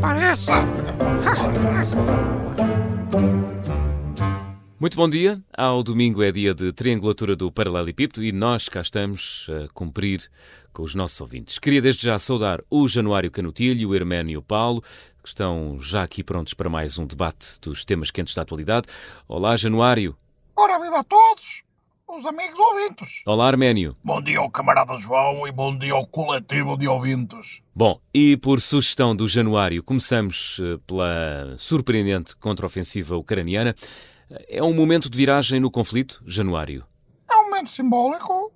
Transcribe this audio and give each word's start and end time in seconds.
parece. 0.00 0.46
Muito 4.78 4.96
bom 4.96 5.08
dia. 5.08 5.40
Ao 5.56 5.82
domingo 5.82 6.22
é 6.22 6.32
dia 6.32 6.54
de 6.54 6.72
triangulatura 6.72 7.36
do 7.36 7.52
Paralelepípedo 7.52 8.24
e 8.24 8.32
nós 8.32 8.68
cá 8.68 8.80
estamos 8.80 9.46
a 9.50 9.68
cumprir 9.74 10.30
com 10.72 10.82
os 10.82 10.94
nossos 10.94 11.20
ouvintes. 11.20 11.58
Queria 11.58 11.82
desde 11.82 12.04
já 12.06 12.18
saudar 12.18 12.62
o 12.70 12.88
Januário 12.88 13.30
Canutilho, 13.30 13.90
o 13.90 13.94
Herménio 13.94 14.32
e 14.32 14.36
o 14.38 14.42
Paulo, 14.42 14.82
que 15.22 15.28
estão 15.28 15.78
já 15.78 16.02
aqui 16.02 16.24
prontos 16.24 16.54
para 16.54 16.70
mais 16.70 16.98
um 16.98 17.06
debate 17.06 17.60
dos 17.60 17.84
temas 17.84 18.10
quentes 18.10 18.34
da 18.34 18.40
atualidade. 18.40 18.86
Olá, 19.28 19.54
Januário. 19.54 20.16
Ora, 20.56 20.78
viva 20.78 21.00
a 21.00 21.04
todos, 21.04 21.62
os 22.16 22.26
amigos 22.26 22.58
ouvintes. 22.58 23.22
Olá, 23.24 23.46
Arménio. 23.46 23.96
Bom 24.02 24.20
dia 24.20 24.40
ao 24.40 24.50
camarada 24.50 24.98
João 24.98 25.46
e 25.46 25.52
bom 25.52 25.76
dia 25.76 25.92
ao 25.92 26.04
coletivo 26.06 26.76
de 26.76 26.88
ouvintes. 26.88 27.62
Bom, 27.74 28.00
e 28.12 28.36
por 28.36 28.60
sugestão 28.60 29.14
do 29.14 29.28
Januário, 29.28 29.82
começamos 29.82 30.60
eh, 30.60 30.78
pela 30.86 31.54
surpreendente 31.56 32.36
contraofensiva 32.36 33.16
ucraniana. 33.16 33.76
É 34.48 34.62
um 34.62 34.74
momento 34.74 35.08
de 35.08 35.16
viragem 35.16 35.60
no 35.60 35.70
conflito, 35.70 36.20
Januário? 36.26 36.84
É 37.30 37.36
um 37.36 37.44
momento 37.44 37.70
simbólico, 37.70 38.52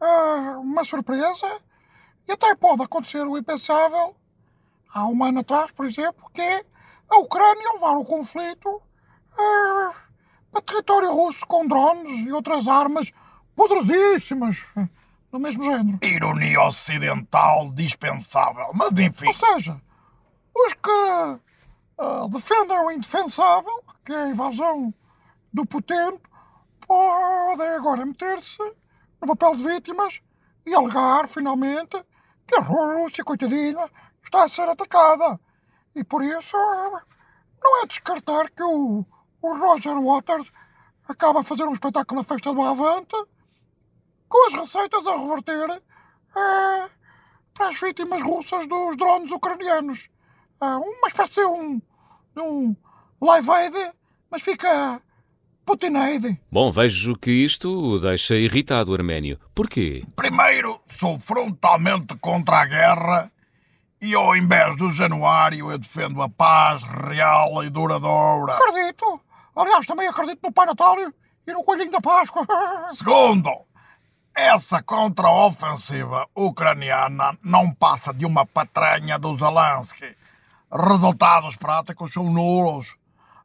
é 0.00 0.56
uma 0.56 0.84
surpresa 0.84 1.60
e 2.28 2.32
até 2.32 2.54
pode 2.54 2.82
acontecer 2.82 3.26
o 3.26 3.36
impensável. 3.36 4.14
Há 4.92 5.06
um 5.08 5.24
ano 5.24 5.40
atrás, 5.40 5.72
por 5.72 5.86
exemplo, 5.86 6.30
que 6.32 6.40
é 6.40 6.64
a 7.10 7.18
Ucrânia 7.18 7.72
levar 7.74 7.96
o 7.96 8.04
conflito 8.04 8.80
para 10.54 10.62
território 10.62 11.12
russo 11.12 11.44
com 11.46 11.66
drones 11.66 12.26
e 12.26 12.32
outras 12.32 12.68
armas 12.68 13.10
poderosíssimas 13.56 14.64
do 15.32 15.38
mesmo 15.40 15.64
género. 15.64 15.98
Ironia 16.00 16.62
ocidental 16.62 17.72
dispensável, 17.72 18.70
mas 18.72 18.92
enfim. 18.92 19.26
Ou 19.26 19.34
seja, 19.34 19.80
os 20.54 20.72
que 20.74 20.90
uh, 20.90 22.28
defendem 22.30 22.78
o 22.78 22.90
indefensável, 22.90 23.82
que 24.04 24.12
é 24.12 24.22
a 24.22 24.28
invasão 24.28 24.94
do 25.52 25.66
potente, 25.66 26.22
podem 26.86 27.68
agora 27.68 28.06
meter-se 28.06 28.62
no 29.20 29.26
papel 29.26 29.56
de 29.56 29.64
vítimas 29.64 30.20
e 30.64 30.72
alegar, 30.72 31.26
finalmente, 31.26 32.00
que 32.46 32.54
a 32.54 32.60
Rússia, 32.60 33.24
coitadinha, 33.24 33.90
está 34.22 34.44
a 34.44 34.48
ser 34.48 34.68
atacada. 34.68 35.40
E 35.94 36.04
por 36.04 36.22
isso 36.22 36.56
não 37.62 37.82
é 37.82 37.86
descartar 37.86 38.50
que 38.50 38.62
o, 38.62 39.04
o 39.44 39.58
Roger 39.58 40.00
Waters 40.00 40.50
acaba 41.06 41.40
a 41.40 41.44
fazer 41.44 41.64
um 41.64 41.74
espetáculo 41.74 42.20
na 42.20 42.24
festa 42.26 42.52
do 42.54 42.62
Avante 42.62 43.14
com 44.26 44.46
as 44.46 44.54
receitas 44.54 45.06
a 45.06 45.16
reverter 45.16 45.70
eh, 45.70 46.90
para 47.52 47.68
as 47.68 47.78
vítimas 47.78 48.22
russas 48.22 48.66
dos 48.66 48.96
drones 48.96 49.30
ucranianos. 49.30 50.08
Eh, 50.62 50.64
uma 50.64 51.08
espécie 51.08 51.34
de 51.34 51.44
um, 51.44 51.78
de 52.34 52.40
um 52.40 52.74
live 53.20 53.50
aid, 53.50 53.92
mas 54.30 54.40
fica 54.40 55.00
Putinaide. 55.66 56.40
Bom, 56.50 56.72
vejo 56.72 57.14
que 57.16 57.30
isto 57.30 57.68
o 57.68 57.98
deixa 57.98 58.36
irritado, 58.36 58.94
Arménio. 58.94 59.38
Porquê? 59.54 60.04
Primeiro, 60.16 60.80
sou 60.88 61.18
frontalmente 61.18 62.16
contra 62.16 62.60
a 62.60 62.66
guerra 62.66 63.32
e 64.00 64.14
ao 64.14 64.36
invés 64.36 64.76
do 64.76 64.90
Januário 64.90 65.70
eu 65.70 65.78
defendo 65.78 66.20
a 66.20 66.28
paz 66.28 66.82
real 66.82 67.62
e 67.62 67.70
duradoura. 67.70 68.54
Acredito. 68.54 69.23
Aliás, 69.56 69.86
também 69.86 70.08
acredito 70.08 70.40
no 70.42 70.52
Pai 70.52 70.66
Natal 70.66 70.96
e 71.46 71.52
no 71.52 71.62
Coelhinho 71.62 71.90
da 71.90 72.00
Páscoa. 72.00 72.46
Segundo, 72.92 73.50
essa 74.34 74.82
contraofensiva 74.82 76.26
ucraniana 76.34 77.38
não 77.42 77.72
passa 77.72 78.12
de 78.12 78.26
uma 78.26 78.44
patranha 78.44 79.18
do 79.18 79.36
Zelensky. 79.38 80.16
Resultados 80.72 81.54
práticos 81.54 82.12
são 82.12 82.24
nulos. 82.24 82.96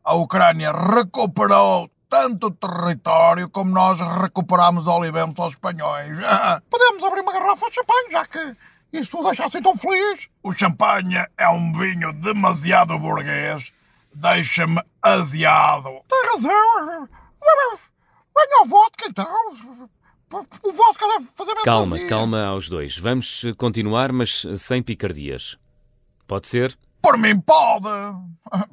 A 0.03 0.15
Ucrânia 0.15 0.71
recuperou 0.71 1.89
tanto 2.09 2.49
território 2.49 3.47
como 3.49 3.69
nós 3.69 3.99
recuperamos 3.99 4.87
Oliventos 4.87 5.39
aos 5.39 5.53
espanhóis. 5.53 6.09
Podemos 6.67 7.03
abrir 7.03 7.21
uma 7.21 7.33
garrafa 7.33 7.69
de 7.69 7.75
champanhe, 7.75 8.11
já 8.11 8.25
que 8.25 8.55
isso 8.91 9.21
deixa 9.23 9.45
assim 9.45 9.61
tão 9.61 9.77
feliz. 9.77 10.27
O 10.41 10.51
champanhe 10.51 11.23
é 11.37 11.47
um 11.49 11.71
vinho 11.71 12.11
demasiado 12.13 12.97
burguês. 12.97 13.71
Deixa-me 14.19 14.81
aziado. 15.01 16.01
Tem 16.09 16.25
razão. 16.31 17.07
Venha 18.35 18.59
ao 18.59 18.65
vodka, 18.67 19.07
então. 19.07 19.25
O 20.61 20.71
vodka 20.71 21.07
deve 21.07 21.27
fazer 21.33 21.51
menos 21.51 21.63
Calma, 21.63 21.99
calma 22.07 22.45
aos 22.45 22.67
dois. 22.67 22.97
Vamos 22.97 23.45
continuar, 23.57 24.11
mas 24.11 24.45
sem 24.57 24.83
picardias. 24.83 25.57
Pode 26.27 26.47
ser? 26.47 26.77
Por 27.01 27.17
mim 27.17 27.39
pode. 27.39 27.87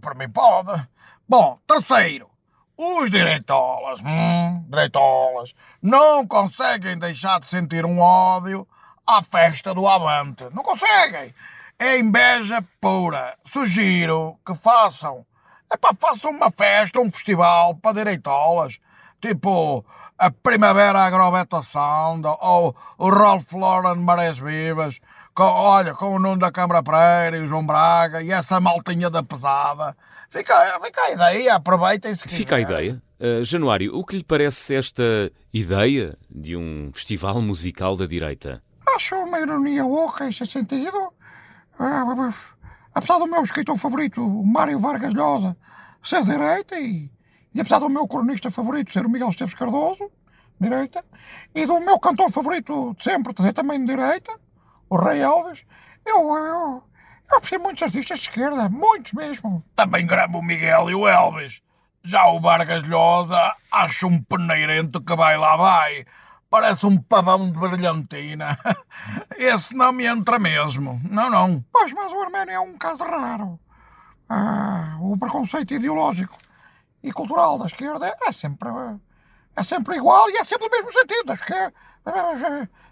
Por 0.01 0.17
mim 0.17 0.29
pode. 0.29 0.87
Bom, 1.29 1.59
terceiro. 1.67 2.29
Os 2.77 3.11
direitolas, 3.11 4.01
hum, 4.01 4.65
direitolas, 4.69 5.55
não 5.81 6.27
conseguem 6.27 6.99
deixar 6.99 7.41
de 7.41 7.47
sentir 7.47 7.87
um 7.87 8.01
ódio 8.01 8.69
à 9.07 9.23
festa 9.23 9.73
do 9.73 9.87
Avante. 9.87 10.45
Não 10.53 10.63
conseguem. 10.63 11.33
É 11.79 11.99
inveja 11.99 12.63
pura. 12.81 13.39
Sugiro 13.51 14.39
que 14.45 14.55
façam. 14.57 15.25
É 15.71 15.77
para 15.77 15.95
façam 15.95 16.31
uma 16.31 16.51
festa, 16.51 17.01
um 17.01 17.11
festival 17.11 17.75
para 17.77 17.95
direitolas. 17.97 18.79
Tipo 19.21 19.85
a 20.19 20.31
Primavera 20.31 21.01
Agrobeta 21.01 21.63
Sound 21.63 22.27
ou 22.41 22.75
o 22.99 23.11
Ralph 23.11 23.53
Lauren 23.53 23.97
Marés 23.97 24.39
Vivas. 24.39 25.01
Com, 25.35 25.45
olha, 25.45 25.93
com 25.93 26.15
o 26.15 26.19
Nuno 26.19 26.39
da 26.39 26.51
Câmara 26.51 26.83
Pereira 26.83 27.37
e 27.37 27.41
o 27.41 27.47
João 27.47 27.67
Braga 27.67 28.23
e 28.23 28.31
essa 28.33 28.59
maltinha 28.59 29.11
da 29.11 29.23
pesada. 29.23 29.95
Fica, 30.31 30.81
fica 30.83 31.01
a 31.03 31.13
ideia, 31.13 31.55
aproveitem 31.55 32.15
se 32.15 32.27
Fica 32.27 32.57
a 32.57 32.61
ideia. 32.61 33.03
Uh, 33.21 33.45
Januário, 33.45 33.95
o 33.95 34.05
que 34.05 34.17
lhe 34.17 34.25
parece 34.25 34.75
esta 34.75 35.31
ideia 35.53 36.17
de 36.31 36.57
um 36.57 36.91
festival 36.93 37.41
musical 37.43 37.97
da 37.97 38.07
direita? 38.07 38.63
Acho 38.95 39.17
uma 39.17 39.39
ironia 39.41 39.85
oca 39.85 40.29
esse 40.29 40.45
sentido. 40.47 41.13
Ah, 41.79 42.05
apesar 42.97 43.19
do 43.19 43.27
meu 43.27 43.43
escritor 43.43 43.77
favorito, 43.77 44.23
Mário 44.43 44.81
Vargas 44.81 45.13
Llosa, 45.13 45.55
ser 46.03 46.25
direita 46.25 46.81
e, 46.81 47.11
e 47.55 47.61
apesar 47.61 47.79
do 47.79 47.91
meu 47.91 48.09
cronista 48.09 48.51
favorito 48.51 48.91
ser 48.91 49.05
o 49.05 49.11
Miguel 49.11 49.29
Esteves 49.29 49.53
Cardoso, 49.53 50.11
direita, 50.59 51.05
e 51.55 51.67
do 51.67 51.79
meu 51.79 51.99
cantor 52.01 52.31
favorito 52.31 52.97
de 52.97 53.05
sempre 53.05 53.35
também 53.35 53.81
de 53.81 53.95
direita, 53.95 54.33
o 54.89 54.97
Rei 54.97 55.21
Elvis, 55.21 55.63
eu, 56.07 56.21
eu, 56.21 56.83
eu 57.31 57.37
aprecio 57.37 57.61
muitos 57.61 57.83
artistas 57.83 58.19
de 58.19 58.31
esquerda, 58.31 58.67
muitos 58.71 59.13
mesmo. 59.13 59.63
Também 59.75 60.07
gramo 60.07 60.39
o 60.39 60.43
Miguel 60.43 60.89
e 60.89 60.95
o 60.95 61.07
Elvis. 61.07 61.61
Já 62.03 62.27
o 62.29 62.41
Vargas 62.41 62.83
Llosa 62.85 63.55
acho 63.71 64.07
um 64.07 64.23
peneirento 64.23 65.03
que 65.03 65.15
vai 65.15 65.37
lá 65.37 65.55
vai. 65.57 66.07
Parece 66.49 66.87
um 66.87 66.97
pavão 66.97 67.51
de 67.51 67.59
brilhantina. 67.59 68.57
Esse 69.37 69.75
não 69.75 69.93
me 69.93 70.07
entra 70.07 70.39
mesmo. 70.39 71.01
Não, 71.11 71.29
não. 71.29 71.65
Pois, 71.73 71.93
mas 71.93 72.13
o 72.13 72.21
Arménio 72.23 72.55
é 72.55 72.61
um 72.61 72.79
caso 72.79 73.03
raro. 73.03 73.59
Ah, 74.29 74.97
o 75.01 75.17
preconceito 75.19 75.75
ideológico 75.75 76.37
e 77.03 77.13
cultural 77.13 77.59
da 77.59 77.67
esquerda 77.67 78.17
é 78.25 78.33
sempre, 78.33 78.69
é 79.55 79.63
sempre 79.63 79.97
igual 79.97 80.29
e 80.31 80.37
é 80.37 80.45
sempre 80.45 80.69
no 80.69 80.71
mesmo 80.71 80.93
sentido. 80.93 81.25
Da 81.25 81.35
esquerda, 81.35 81.75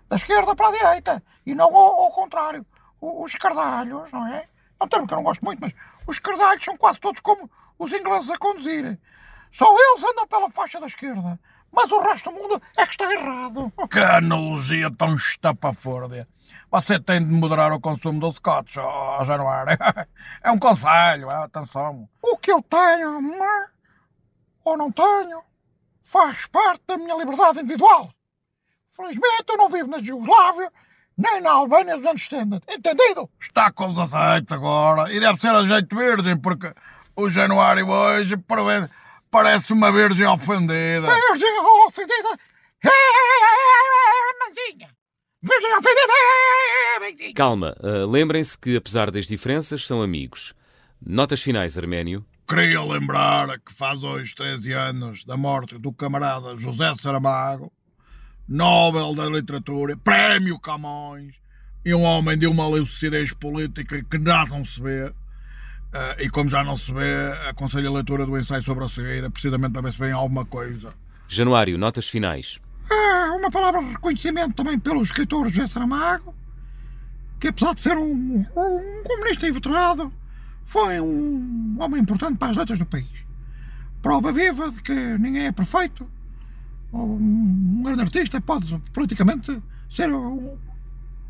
da 0.08 0.16
esquerda 0.16 0.56
para 0.56 0.68
a 0.68 0.72
direita. 0.72 1.22
E 1.46 1.54
não 1.54 1.74
ao, 1.74 2.00
ao 2.02 2.10
contrário. 2.10 2.66
Os 3.00 3.34
cardalhos, 3.34 4.10
não 4.12 4.26
é? 4.26 4.48
É 4.80 4.84
um 4.84 4.88
termo 4.88 5.06
que 5.06 5.14
eu 5.14 5.16
não 5.16 5.24
gosto 5.24 5.44
muito, 5.44 5.60
mas 5.60 5.72
os 6.06 6.18
cardalhos 6.18 6.64
são 6.64 6.76
quase 6.76 6.98
todos 6.98 7.20
como 7.20 7.50
os 7.78 7.92
ingleses 7.92 8.30
a 8.30 8.38
conduzir. 8.38 8.98
Só 9.52 9.66
eles 9.78 10.04
andam 10.04 10.26
pela 10.26 10.50
faixa 10.50 10.80
da 10.80 10.86
esquerda. 10.86 11.38
Mas 11.74 11.90
o 11.90 12.00
resto 12.00 12.30
do 12.30 12.36
mundo 12.36 12.62
é 12.76 12.86
que 12.86 12.92
está 12.92 13.12
errado. 13.12 13.72
Que 13.90 13.98
analogia 13.98 14.90
tão 14.96 15.16
estapafúrdia. 15.16 16.28
Você 16.70 17.00
tem 17.00 17.20
de 17.20 17.32
moderar 17.32 17.72
o 17.72 17.80
consumo 17.80 18.20
do 18.20 18.30
scotch, 18.30 18.76
ó 18.76 19.18
oh, 19.20 19.24
Januário. 19.24 19.76
É 20.42 20.50
um 20.50 20.58
conselho, 20.58 21.30
é, 21.30 21.44
atenção. 21.44 22.08
O 22.22 22.36
que 22.36 22.52
eu 22.52 22.62
tenho, 22.62 23.20
ou 24.64 24.76
não 24.76 24.90
tenho, 24.92 25.42
faz 26.02 26.46
parte 26.46 26.82
da 26.86 26.96
minha 26.96 27.16
liberdade 27.16 27.60
individual. 27.60 28.10
Felizmente 28.90 29.44
eu 29.48 29.56
não 29.56 29.68
vivo 29.68 29.88
na 29.88 30.02
Jugoslávia, 30.02 30.70
nem 31.16 31.40
na 31.40 31.52
Albânia 31.52 31.96
dos 31.96 32.06
anos 32.06 32.24
70. 32.24 32.62
Entendido? 32.72 33.28
Está 33.40 33.72
com 33.72 33.88
os 33.88 33.98
azeites 33.98 34.52
agora. 34.52 35.12
E 35.12 35.18
deve 35.18 35.40
ser 35.40 35.54
a 35.54 35.64
jeito 35.64 35.96
virgem, 35.96 36.36
porque 36.36 36.72
o 37.16 37.28
Januário 37.30 37.88
hoje 37.88 38.36
parece 39.34 39.72
uma 39.72 39.90
virgem 39.90 40.24
ofendida. 40.26 41.08
Virgem 41.08 41.58
ofendida? 41.88 42.38
É, 42.84 42.88
manzinha. 44.46 44.88
Virgem 45.42 45.72
ofendida 45.76 46.12
é. 47.26 47.32
Calma, 47.32 47.76
uh, 47.80 48.08
lembrem-se 48.08 48.56
que 48.56 48.76
apesar 48.76 49.10
das 49.10 49.26
diferenças 49.26 49.84
são 49.84 50.00
amigos. 50.00 50.54
Notas 51.04 51.42
finais, 51.42 51.76
Arménio. 51.76 52.24
Queria 52.46 52.80
lembrar 52.84 53.58
que 53.58 53.74
faz 53.74 54.04
hoje 54.04 54.32
13 54.36 54.72
anos 54.72 55.24
da 55.24 55.36
morte 55.36 55.78
do 55.78 55.92
camarada 55.92 56.56
José 56.56 56.94
Saramago, 56.94 57.72
Nobel 58.48 59.16
da 59.16 59.26
Literatura, 59.26 59.96
Prémio 59.96 60.60
Camões, 60.60 61.34
e 61.84 61.92
um 61.92 62.02
homem 62.02 62.38
de 62.38 62.46
uma 62.46 62.68
lucidez 62.68 63.32
política 63.32 64.00
que 64.04 64.16
nada 64.16 64.50
não 64.50 64.64
se 64.64 64.80
vê. 64.80 65.12
Uh, 65.94 66.20
e 66.20 66.28
como 66.28 66.50
já 66.50 66.64
não 66.64 66.76
se 66.76 66.92
vê, 66.92 67.30
aconselho 67.48 67.88
a 67.88 67.92
leitura 67.92 68.26
do 68.26 68.36
ensaio 68.36 68.64
sobre 68.64 68.84
a 68.84 68.88
cegueira, 68.88 69.30
precisamente 69.30 69.70
para 69.70 69.82
ver 69.82 69.92
se 69.92 69.98
vem 70.00 70.10
alguma 70.10 70.44
coisa. 70.44 70.92
Januário, 71.28 71.78
notas 71.78 72.08
finais. 72.08 72.60
Ah, 72.90 73.36
uma 73.36 73.48
palavra 73.48 73.80
de 73.80 73.90
reconhecimento 73.90 74.56
também 74.56 74.76
pelo 74.76 75.02
escritor 75.02 75.48
José 75.48 75.68
Saramago, 75.68 76.34
que 77.38 77.46
apesar 77.46 77.74
de 77.74 77.80
ser 77.82 77.96
um, 77.96 78.44
um 78.56 79.02
comunista 79.04 79.46
inveterado, 79.46 80.12
foi 80.66 81.00
um 81.00 81.76
homem 81.78 82.00
importante 82.00 82.38
para 82.38 82.50
as 82.50 82.56
letras 82.56 82.78
do 82.80 82.86
país. 82.86 83.06
Prova 84.02 84.32
viva 84.32 84.68
de 84.70 84.82
que 84.82 84.92
ninguém 85.18 85.46
é 85.46 85.52
perfeito. 85.52 86.10
Um 86.92 87.82
grande 87.84 88.02
artista 88.02 88.40
pode 88.40 88.76
politicamente 88.92 89.62
ser 89.94 90.12
um, 90.12 90.58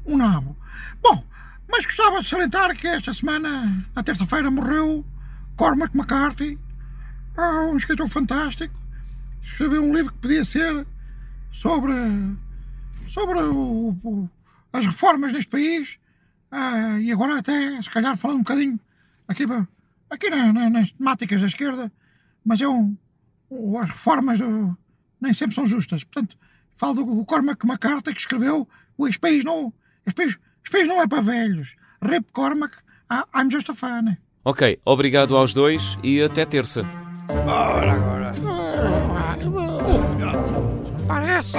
um 0.07 0.17
nabo. 0.17 0.57
Bom, 1.03 1.23
mas 1.69 1.85
gostava 1.85 2.21
de 2.21 2.27
salientar 2.27 2.77
que 2.77 2.87
esta 2.87 3.13
semana, 3.13 3.87
na 3.95 4.03
terça-feira, 4.03 4.51
morreu 4.51 5.05
Cormac 5.57 5.97
McCarthy, 5.97 6.59
um 7.39 7.77
escritor 7.77 8.09
fantástico. 8.09 8.75
Escreveu 9.43 9.83
um 9.83 9.95
livro 9.95 10.13
que 10.13 10.19
podia 10.19 10.45
ser 10.45 10.87
sobre, 11.53 11.93
sobre 13.09 13.41
o, 13.41 13.97
o, 14.03 14.31
as 14.73 14.87
reformas 14.87 15.33
neste 15.33 15.51
país. 15.51 15.99
Ah, 16.51 16.99
e 17.01 17.11
agora 17.13 17.39
até, 17.39 17.81
se 17.83 17.91
calhar, 17.91 18.17
falando 18.17 18.39
um 18.39 18.43
bocadinho 18.43 18.79
aqui, 19.27 19.45
aqui 20.11 20.31
na, 20.31 20.53
na, 20.53 20.71
nas 20.71 20.91
temáticas 20.93 21.41
da 21.41 21.47
esquerda, 21.47 21.93
mas 22.45 22.61
é 22.61 22.69
um, 22.69 22.97
as 23.81 23.91
reformas 23.91 24.39
do, 24.39 24.77
nem 25.21 25.33
sempre 25.33 25.55
são 25.55 25.67
justas. 25.67 26.05
Portanto, 26.05 26.37
falo 26.77 27.05
do 27.05 27.25
Cormac 27.25 27.67
McCarthy 27.67 28.15
que 28.15 28.21
escreveu 28.21 28.69
o 28.97 29.09
Este 29.09 29.19
País 29.19 29.45
Não, 29.45 29.73
este 30.07 30.39
país 30.71 30.89
não 30.89 31.03
é 31.03 31.07
para 31.07 31.21
velhos. 31.21 31.75
Rip 32.03 32.27
Cormac, 32.33 32.77
ah, 33.11 33.25
I'm 33.35 33.51
just 33.51 33.69
a 33.71 33.75
fan. 33.75 34.17
Ok, 34.45 34.79
obrigado 34.85 35.37
aos 35.37 35.55
dois 35.55 35.99
e 36.03 36.21
até 36.23 36.45
terça. 36.45 36.85
Ora, 37.47 37.93
agora. 37.93 38.35
Parece. 41.07 41.55